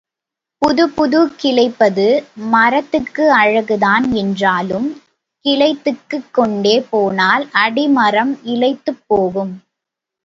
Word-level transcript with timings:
புதிது 0.61 0.85
புதிது 0.89 1.19
கிளைப்பது 1.41 2.05
மரத்துக்கு 2.53 3.25
அழகுதான் 3.33 4.05
என்றாலும் 4.13 4.87
கிளைத்துக் 5.45 6.25
கொண்டே 6.31 6.75
போனால் 6.89 7.45
அடிமரம் 7.55 8.33
இளைத்துப் 8.47 9.03
போகும். 9.07 9.53